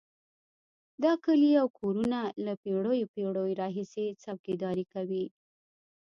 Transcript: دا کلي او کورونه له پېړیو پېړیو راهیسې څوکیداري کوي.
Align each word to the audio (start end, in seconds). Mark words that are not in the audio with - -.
دا 1.03 1.13
کلي 1.25 1.51
او 1.61 1.67
کورونه 1.79 2.19
له 2.45 2.53
پېړیو 2.63 3.11
پېړیو 3.13 3.57
راهیسې 3.61 4.05
څوکیداري 4.23 4.85
کوي. 4.93 5.25